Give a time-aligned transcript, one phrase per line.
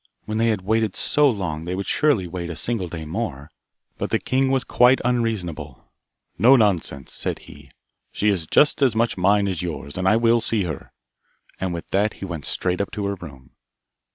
[0.25, 3.51] When they had waited so long, they could surely wait a single day more.
[3.99, 5.85] But the king was quite unreasonable.
[6.39, 7.69] 'No nonsense,' said he;
[8.11, 10.91] 'she is just as much mine as yours, and I will see her,'
[11.59, 13.51] and with that he went straight up to her room.